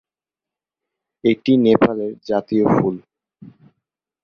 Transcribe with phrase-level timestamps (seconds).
[1.23, 2.95] এটি নেপালের জাতীয় ফুল।